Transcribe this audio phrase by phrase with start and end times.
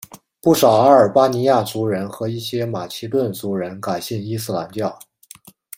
[0.41, 4.97] 不少阿尔巴尼亚族人和一些马其顿族人改信伊斯兰教。